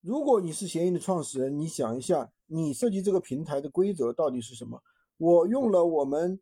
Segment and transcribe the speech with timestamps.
[0.00, 4.80] 如果你是闲鱼的创始人，你想一下，你设计这个平台的规则到底是什么？
[5.16, 6.40] 我用了我们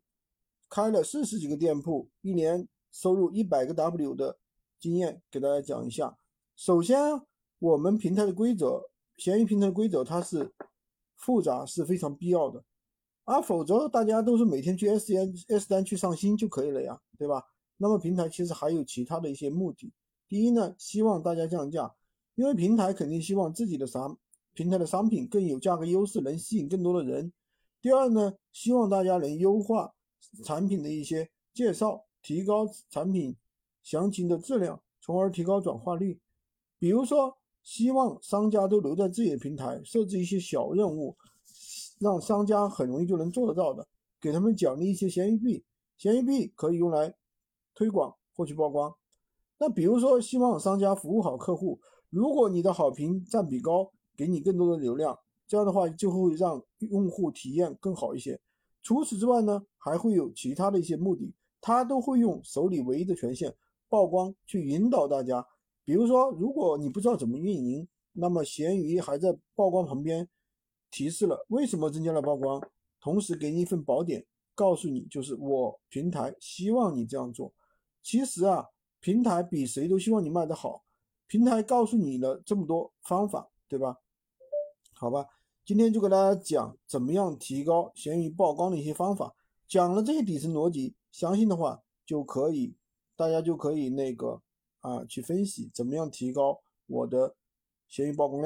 [0.69, 4.37] 开了四十几个店铺，一年收入一百个 W 的
[4.79, 6.17] 经验给大家讲一下。
[6.55, 6.99] 首先，
[7.57, 10.53] 我们平台的规则，闲鱼平台的规则它是
[11.15, 12.63] 复杂是非常必要的，
[13.23, 17.43] 啊，否则大家都是每天去 S 单 S 单去上新就可以了呀，对吧？
[17.77, 19.91] 那么平台其实还有其他的一些目的。
[20.29, 21.95] 第一呢，希望大家降价。
[22.37, 24.15] 因为平台肯定希望自己的商
[24.53, 27.33] 平台的商品更有价格优势，能吸引更多的人。
[27.81, 29.91] 第二呢，希望大家能优化
[30.43, 33.35] 产品的一些介绍，提高产品
[33.81, 36.19] 详情的质量，从而提高转化率。
[36.77, 41.17] 比如说，希望商家都留在自己的平台，设置一些小任务，
[41.97, 43.87] 让商家很容易就能做得到的，
[44.21, 45.63] 给他们奖励一些闲鱼币，
[45.97, 47.15] 闲鱼币可以用来
[47.73, 48.95] 推广获取曝光。
[49.57, 51.79] 那比如说，希望商家服务好客户。
[52.09, 55.17] 如果你的好评占比高，给你更多的流量，
[55.47, 58.39] 这样的话就会让用户体验更好一些。
[58.81, 63.53] 除此之外呢，还会有其他的一些目的，他都会用手里唯一的权限
[63.89, 65.45] 曝光去引导大家。
[65.83, 70.27] 比如说，如果你不知道怎么运营，那么闲鱼还在曝光旁边
[70.89, 72.61] 提示了为什么增加了曝光，
[72.99, 77.53] 同时给你一份宝典，告诉你就是我平台希望你这样做。
[78.01, 78.65] 其实啊，
[78.99, 80.83] 平台比谁都希望你卖得好。
[81.27, 83.97] 平台告诉你了这么多方法，对吧？
[84.93, 85.27] 好吧，
[85.65, 89.35] 今天就给大家讲怎么样提高闲鱼曝光的一些方法，
[89.67, 92.75] 讲了这些底层逻辑，相信的话就可以，
[93.15, 94.41] 大家就可以那个
[94.79, 97.35] 啊去分析怎么样提高我的
[97.87, 98.45] 闲鱼曝光量。